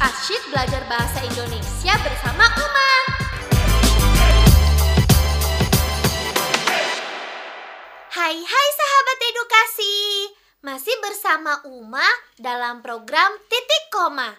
[0.00, 2.90] asyik belajar bahasa Indonesia bersama Uma.
[8.08, 9.96] Hai hai sahabat edukasi.
[10.60, 12.04] Masih bersama Uma
[12.40, 14.32] dalam program Titik Koma.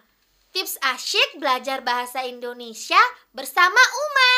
[0.49, 2.99] Tips asyik belajar bahasa Indonesia
[3.29, 4.33] bersama Uma.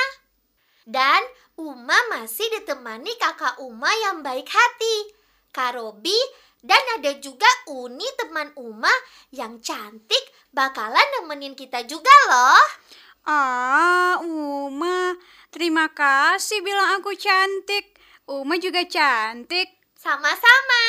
[0.84, 1.24] Dan
[1.56, 4.96] Uma masih ditemani kakak Uma yang baik hati,
[5.56, 6.20] Kak Robi,
[6.64, 8.92] dan ada juga Uni teman Uma
[9.36, 10.24] yang cantik
[10.56, 12.64] bakalan nemenin kita juga loh.
[13.28, 15.16] Ah, Uma,
[15.52, 18.00] terima kasih bilang aku cantik.
[18.24, 19.68] Uma juga cantik.
[20.00, 20.84] Sama-sama.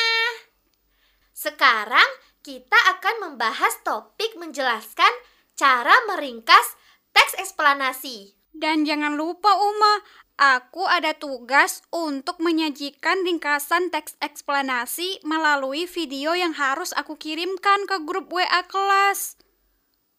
[1.35, 5.11] Sekarang kita akan membahas topik menjelaskan
[5.55, 6.79] cara meringkas
[7.11, 8.35] teks eksplanasi.
[8.55, 9.99] Dan jangan lupa Uma,
[10.39, 17.99] aku ada tugas untuk menyajikan ringkasan teks eksplanasi melalui video yang harus aku kirimkan ke
[18.07, 19.35] grup WA kelas.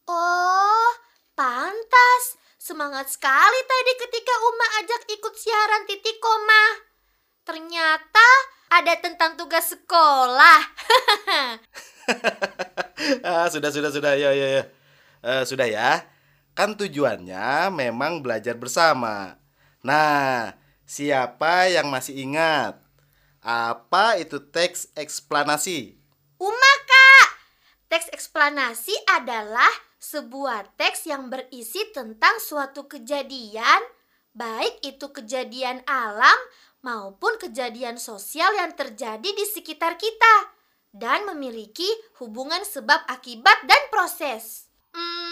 [0.04, 0.90] Oh,
[1.32, 2.36] pantas.
[2.60, 6.64] Semangat sekali tadi ketika Uma ajak ikut siaran titik koma.
[7.46, 8.28] Ternyata
[8.74, 10.60] ada tentang tugas sekolah.
[13.26, 14.64] ah, sudah, sudah, sudah, ya, ya, ya.
[15.26, 16.15] Eh, sudah ya.
[16.56, 19.36] Kan tujuannya memang belajar bersama.
[19.84, 20.56] Nah,
[20.88, 22.80] siapa yang masih ingat?
[23.44, 26.00] Apa itu teks eksplanasi?
[26.40, 27.28] Uma, Kak.
[27.92, 29.68] Teks eksplanasi adalah
[30.00, 33.84] sebuah teks yang berisi tentang suatu kejadian,
[34.32, 36.40] baik itu kejadian alam
[36.80, 40.56] maupun kejadian sosial yang terjadi di sekitar kita
[40.96, 41.86] dan memiliki
[42.22, 44.70] hubungan sebab akibat dan proses.
[44.96, 45.25] Hmm,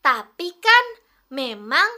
[0.00, 0.84] tapi kan
[1.32, 1.88] memang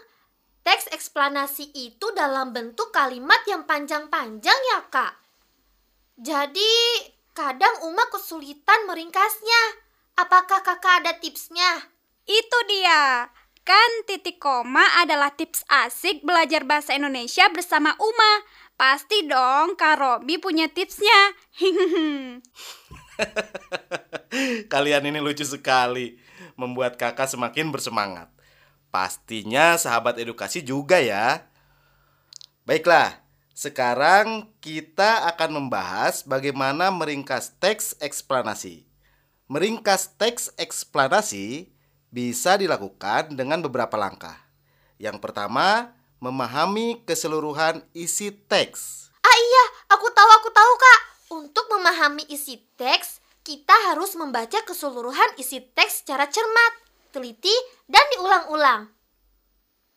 [0.62, 5.18] teks eksplanasi itu dalam bentuk kalimat yang panjang-panjang ya kak.
[6.22, 6.74] Jadi
[7.34, 9.62] kadang Uma kesulitan meringkasnya.
[10.12, 11.88] Apakah kakak ada tipsnya?
[12.28, 13.26] Itu dia.
[13.62, 18.32] Kan titik koma adalah tips asik belajar bahasa Indonesia bersama Uma.
[18.74, 21.34] Pasti dong Kak Robi punya tipsnya.
[24.72, 26.18] Kalian ini lucu sekali,
[26.62, 28.30] membuat kakak semakin bersemangat.
[28.92, 31.48] Pastinya sahabat edukasi juga ya.
[32.62, 33.22] Baiklah,
[33.56, 38.84] sekarang kita akan membahas bagaimana meringkas teks eksplanasi.
[39.48, 41.72] Meringkas teks eksplanasi
[42.12, 44.36] bisa dilakukan dengan beberapa langkah.
[45.00, 49.08] Yang pertama, memahami keseluruhan isi teks.
[49.24, 49.64] Ah iya,
[49.96, 51.00] aku tahu aku tahu kak.
[51.32, 56.72] Untuk memahami isi teks, kita harus membaca keseluruhan isi teks secara cermat,
[57.10, 57.52] teliti,
[57.90, 58.90] dan diulang-ulang.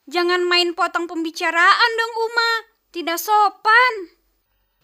[0.06, 2.52] Jangan main potong pembicaraan dong Uma,
[2.94, 3.94] tidak sopan.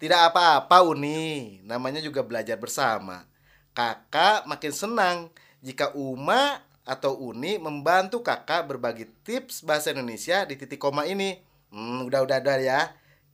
[0.01, 3.29] Tidak apa-apa Uni, namanya juga belajar bersama.
[3.77, 5.17] Kakak makin senang
[5.61, 11.37] jika Uma atau Uni membantu kakak berbagi tips bahasa Indonesia di titik koma ini.
[11.69, 12.81] Hmm, udah udah udah ya.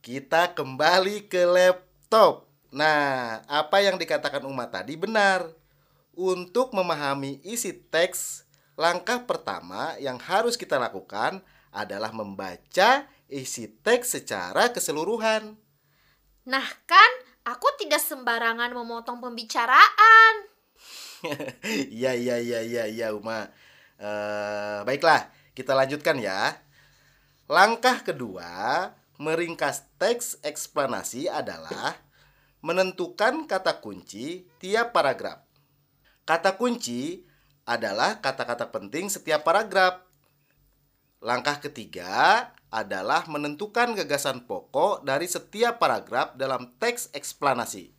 [0.04, 2.47] Kita kembali ke laptop.
[2.68, 5.48] Nah, apa yang dikatakan Uma tadi benar.
[6.18, 8.42] Untuk memahami isi teks,
[8.74, 11.40] langkah pertama yang harus kita lakukan
[11.70, 15.54] adalah membaca isi teks secara keseluruhan.
[16.48, 17.10] Nah kan,
[17.46, 20.34] aku tidak sembarangan memotong pembicaraan.
[21.98, 23.50] Iya iya iya iya iya Uma.
[23.98, 26.62] Uh, baiklah, kita lanjutkan ya.
[27.50, 31.98] Langkah kedua, meringkas teks eksplanasi adalah
[32.60, 35.42] menentukan kata kunci tiap paragraf.
[36.26, 37.24] Kata kunci
[37.68, 40.02] adalah kata-kata penting setiap paragraf.
[41.20, 47.92] Langkah ketiga adalah menentukan gagasan pokok dari setiap paragraf dalam teks eksplanasi.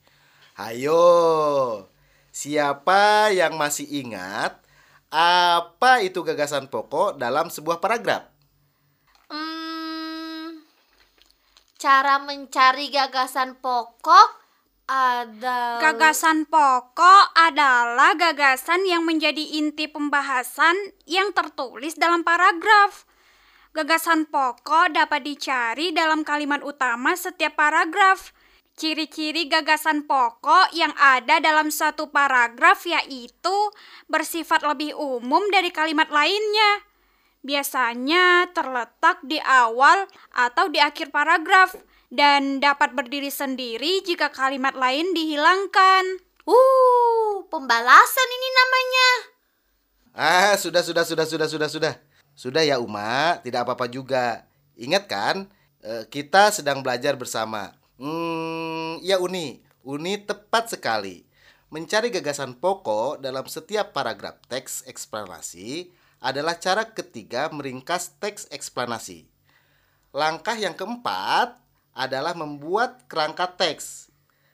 [0.58, 1.90] Hayo,
[2.30, 4.62] siapa yang masih ingat
[5.10, 8.30] apa itu gagasan pokok dalam sebuah paragraf?
[9.26, 10.62] Hmm,
[11.82, 14.39] cara mencari gagasan pokok
[14.90, 20.74] ada Gagasan pokok adalah gagasan yang menjadi inti pembahasan
[21.06, 23.06] yang tertulis dalam paragraf.
[23.78, 28.34] Gagasan pokok dapat dicari dalam kalimat utama setiap paragraf.
[28.74, 33.58] Ciri-ciri gagasan pokok yang ada dalam satu paragraf yaitu
[34.10, 36.89] bersifat lebih umum dari kalimat lainnya.
[37.40, 41.72] Biasanya terletak di awal atau di akhir paragraf
[42.12, 46.20] dan dapat berdiri sendiri jika kalimat lain dihilangkan.
[46.44, 49.10] Uh, pembalasan ini namanya.
[50.20, 51.94] Ah, sudah sudah sudah sudah sudah sudah.
[52.36, 54.48] Sudah ya Uma, tidak apa-apa juga.
[54.76, 55.36] Ingat kan,
[55.84, 57.76] eh, kita sedang belajar bersama.
[58.00, 61.28] Hmm, ya Uni, Uni tepat sekali.
[61.70, 69.28] mencari gagasan pokok dalam setiap paragraf teks eksplanasi adalah cara ketiga meringkas teks eksplanasi.
[70.12, 71.56] Langkah yang keempat
[71.96, 74.12] adalah membuat kerangka teks.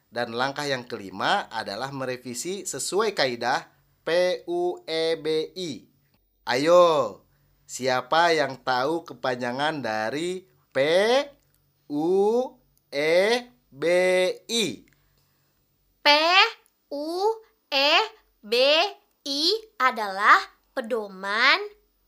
[0.10, 3.68] Dan langkah yang kelima adalah merevisi sesuai kaidah
[4.08, 5.72] PUEBI.
[6.46, 6.86] Ayo,
[7.66, 10.78] siapa yang tahu kepanjangan dari P
[11.90, 12.48] U
[12.94, 13.84] E B
[14.48, 14.66] I?
[16.00, 16.08] P
[16.94, 17.10] U
[17.74, 17.92] E
[18.40, 18.54] B
[19.26, 19.42] I
[19.82, 21.60] adalah pedoman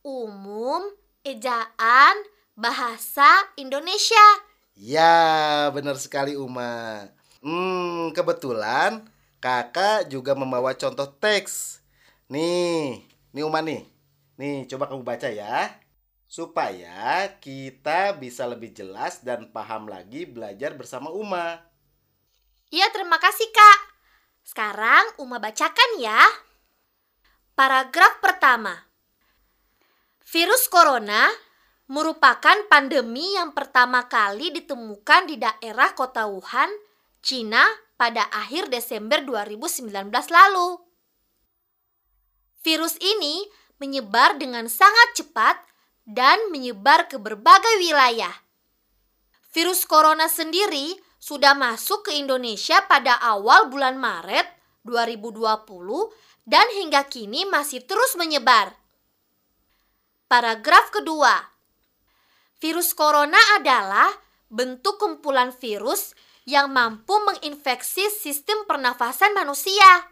[0.04, 0.84] umum
[1.24, 2.16] ejaan
[2.52, 3.26] bahasa
[3.56, 4.44] Indonesia.
[4.76, 7.08] Ya, benar sekali Uma.
[7.40, 9.08] Hmm, kebetulan
[9.40, 11.80] kakak juga membawa contoh teks.
[12.28, 13.88] Nih, nih Uma nih.
[14.36, 15.72] Nih, coba kamu baca ya.
[16.28, 21.64] Supaya kita bisa lebih jelas dan paham lagi belajar bersama Uma.
[22.68, 23.80] Iya, terima kasih Kak.
[24.44, 26.47] Sekarang Uma bacakan ya.
[27.58, 28.70] Paragraf pertama.
[30.30, 31.26] Virus corona
[31.90, 36.70] merupakan pandemi yang pertama kali ditemukan di daerah kota Wuhan,
[37.26, 37.66] Cina
[37.98, 39.90] pada akhir Desember 2019
[40.30, 40.78] lalu.
[42.62, 43.50] Virus ini
[43.82, 45.58] menyebar dengan sangat cepat
[46.06, 48.38] dan menyebar ke berbagai wilayah.
[49.50, 54.46] Virus corona sendiri sudah masuk ke Indonesia pada awal bulan Maret
[54.86, 58.72] 2020 dan hingga kini masih terus menyebar.
[60.32, 61.36] Paragraf kedua.
[62.64, 64.08] Virus corona adalah
[64.48, 66.16] bentuk kumpulan virus
[66.48, 70.08] yang mampu menginfeksi sistem pernafasan manusia.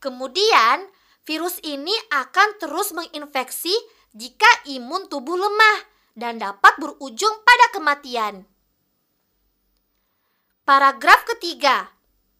[0.00, 0.88] Kemudian,
[1.28, 3.76] virus ini akan terus menginfeksi
[4.16, 5.78] jika imun tubuh lemah
[6.16, 8.48] dan dapat berujung pada kematian.
[10.64, 11.92] Paragraf ketiga.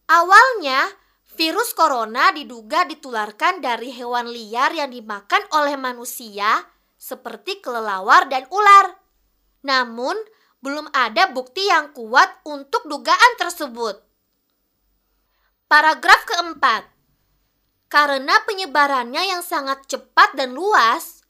[0.08, 0.88] Awalnya,
[1.34, 8.96] virus corona diduga ditularkan dari hewan liar yang dimakan oleh manusia seperti kelelawar dan ular.
[9.66, 10.16] Namun,
[10.64, 14.00] belum ada bukti yang kuat untuk dugaan tersebut.
[15.69, 16.88] Paragraf keempat.
[17.92, 21.22] Karena penyebarannya yang sangat cepat dan luas,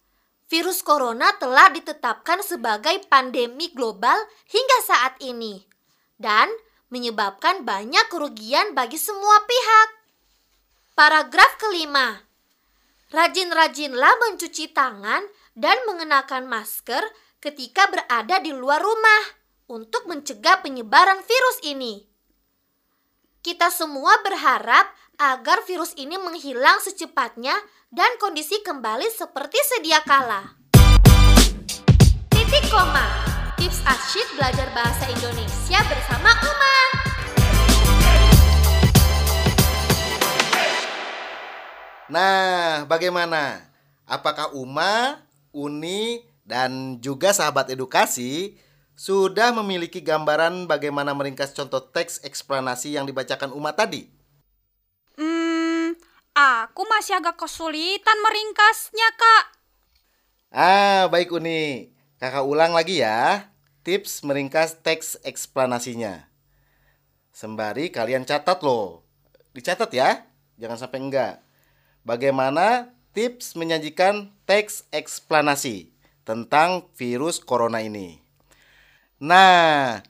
[0.47, 4.17] virus corona telah ditetapkan sebagai pandemi global
[4.49, 5.75] hingga saat ini
[6.19, 6.49] dan
[6.95, 9.89] menyebabkan banyak kerugian bagi semua pihak.
[10.95, 12.23] Paragraf kelima.
[13.11, 15.27] Rajin-rajinlah mencuci tangan
[15.59, 17.03] dan mengenakan masker
[17.43, 19.23] ketika berada di luar rumah
[19.67, 22.07] untuk mencegah penyebaran virus ini.
[23.43, 24.87] Kita semua berharap
[25.19, 27.55] agar virus ini menghilang secepatnya
[27.91, 30.59] dan kondisi kembali seperti sedia kala.
[32.33, 33.24] Titik koma.
[33.65, 36.77] Tips asyik belajar bahasa Indonesia bersama Uma.
[42.13, 43.65] Nah, bagaimana?
[44.05, 48.61] Apakah Uma, Uni, dan juga sahabat edukasi
[49.01, 54.13] sudah memiliki gambaran bagaimana meringkas contoh teks eksplanasi yang dibacakan Uma tadi?
[55.17, 55.97] Hmm,
[56.37, 59.45] aku masih agak kesulitan meringkasnya, Kak.
[60.53, 61.89] Ah, baik Uni.
[62.21, 63.54] Kakak ulang lagi ya.
[63.85, 66.27] Tips meringkas teks eksplanasinya.
[67.31, 69.05] Sembari kalian catat loh.
[69.53, 70.25] Dicatat ya,
[70.57, 71.35] jangan sampai enggak.
[72.01, 75.95] Bagaimana tips menyajikan teks eksplanasi?
[76.25, 78.19] tentang virus corona ini.
[79.21, 80.01] Nah,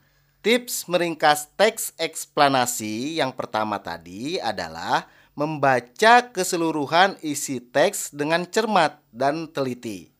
[0.40, 9.50] tips meringkas teks eksplanasi yang pertama tadi adalah membaca keseluruhan isi teks dengan cermat dan
[9.50, 10.14] teliti.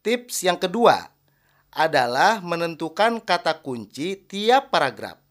[0.00, 1.12] Tips yang kedua
[1.78, 5.22] adalah menentukan kata kunci tiap paragraf.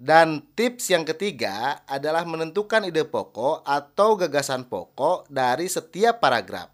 [0.00, 6.72] Dan tips yang ketiga adalah menentukan ide pokok atau gagasan pokok dari setiap paragraf.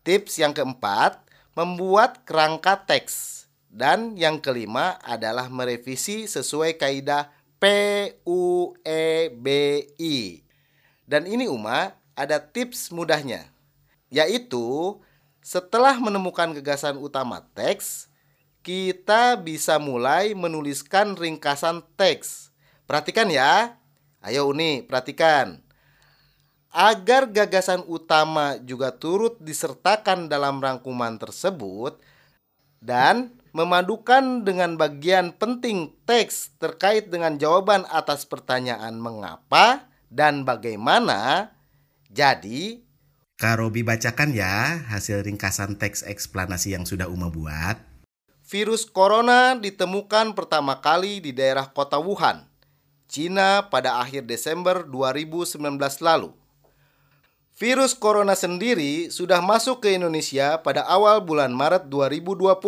[0.00, 1.20] Tips yang keempat,
[1.52, 3.44] membuat kerangka teks.
[3.68, 7.28] Dan yang kelima adalah merevisi sesuai kaidah
[7.60, 8.16] PUEBI.
[11.04, 13.44] Dan ini Uma, ada tips mudahnya.
[14.08, 14.96] Yaitu
[15.42, 18.06] setelah menemukan gagasan utama teks,
[18.62, 22.54] kita bisa mulai menuliskan ringkasan teks.
[22.86, 23.76] Perhatikan ya.
[24.22, 25.58] Ayo Uni, perhatikan
[26.72, 32.00] agar gagasan utama juga turut disertakan dalam rangkuman tersebut
[32.80, 41.52] dan memadukan dengan bagian penting teks terkait dengan jawaban atas pertanyaan mengapa dan bagaimana.
[42.08, 42.80] Jadi,
[43.42, 47.74] Karobi bacakan ya hasil ringkasan teks eksplanasi yang sudah Uma buat.
[48.46, 52.46] Virus corona ditemukan pertama kali di daerah kota Wuhan,
[53.10, 55.58] Cina pada akhir Desember 2019
[56.06, 56.30] lalu.
[57.58, 62.62] Virus corona sendiri sudah masuk ke Indonesia pada awal bulan Maret 2020.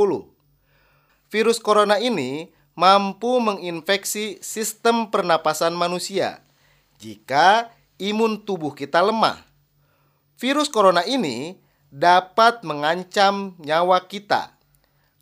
[1.31, 6.43] Virus corona ini mampu menginfeksi sistem pernapasan manusia
[6.99, 7.71] jika
[8.03, 9.54] imun tubuh kita lemah.
[10.35, 11.63] Virus corona ini
[11.95, 14.59] dapat mengancam nyawa kita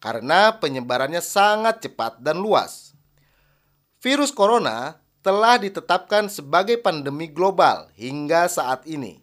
[0.01, 2.97] karena penyebarannya sangat cepat dan luas.
[4.01, 9.21] Virus corona telah ditetapkan sebagai pandemi global hingga saat ini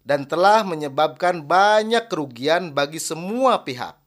[0.00, 4.00] dan telah menyebabkan banyak kerugian bagi semua pihak.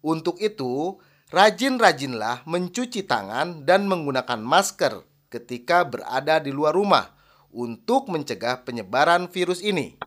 [0.00, 0.96] Untuk itu,
[1.28, 7.12] rajin-rajinlah mencuci tangan dan menggunakan masker ketika berada di luar rumah
[7.52, 10.05] untuk mencegah penyebaran virus ini.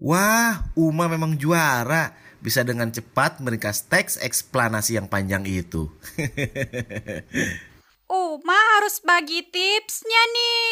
[0.00, 2.16] Wah, Uma memang juara.
[2.40, 5.92] Bisa dengan cepat meringkas teks eksplanasi yang panjang itu.
[8.08, 10.68] Uma harus bagi tipsnya nih.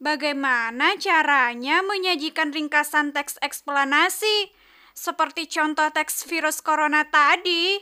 [0.00, 4.48] Bagaimana caranya menyajikan ringkasan teks eksplanasi?
[4.96, 7.76] Seperti contoh teks virus corona tadi.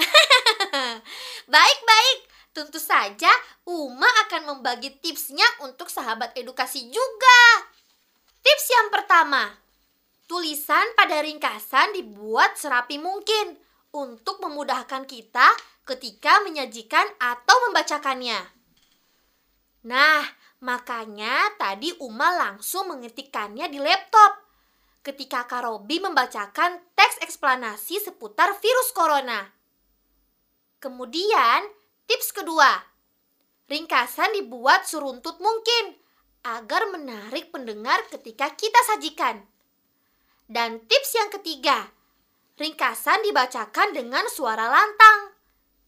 [1.52, 2.18] Baik-baik,
[2.56, 3.28] tentu saja
[3.68, 7.40] Uma akan membagi tipsnya untuk sahabat edukasi juga.
[8.40, 9.63] Tips yang pertama,
[10.24, 13.56] tulisan pada ringkasan dibuat serapi mungkin
[13.94, 15.48] untuk memudahkan kita
[15.84, 18.40] ketika menyajikan atau membacakannya.
[19.84, 20.24] Nah,
[20.64, 24.40] Makanya tadi Uma langsung mengetikkannya di laptop
[25.04, 29.44] ketika Kak Robi membacakan teks eksplanasi seputar virus corona.
[30.80, 31.68] Kemudian,
[32.08, 32.80] tips kedua.
[33.68, 36.00] Ringkasan dibuat seruntut mungkin
[36.48, 39.44] agar menarik pendengar ketika kita sajikan.
[40.44, 41.88] Dan tips yang ketiga,
[42.60, 45.32] ringkasan dibacakan dengan suara lantang,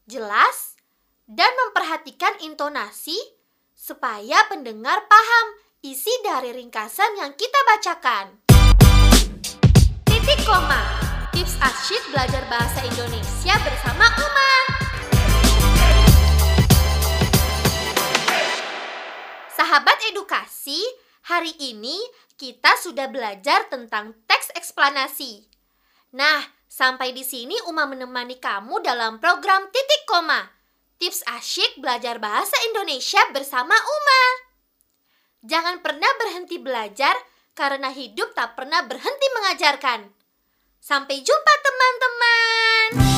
[0.08, 0.80] jelas,
[1.28, 3.20] dan memperhatikan intonasi
[3.76, 5.46] supaya pendengar paham
[5.84, 8.40] isi dari ringkasan yang kita bacakan.
[10.08, 11.04] Titik koma.
[11.36, 14.52] Tips asyik belajar bahasa Indonesia bersama Uma.
[19.52, 20.80] Sahabat edukasi,
[21.28, 22.00] hari ini
[22.36, 24.12] kita sudah belajar tentang
[24.66, 25.46] eksplanasi.
[26.18, 30.42] Nah, sampai di sini Uma menemani kamu dalam program Titik Koma
[30.98, 34.22] Tips asyik belajar bahasa Indonesia bersama Uma.
[35.46, 37.14] Jangan pernah berhenti belajar
[37.52, 40.08] karena hidup tak pernah berhenti mengajarkan.
[40.80, 43.15] Sampai jumpa teman-teman.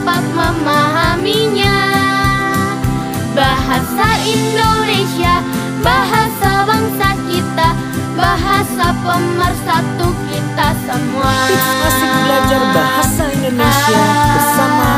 [0.00, 1.80] dapat memahaminya.
[3.36, 5.44] Bahasa Indonesia,
[5.84, 7.68] bahasa bangsa kita
[8.20, 11.32] Bahasa pemersatu kita semua.
[11.48, 14.28] Tips asik belajar bahasa Indonesia ah.
[14.34, 14.89] bersama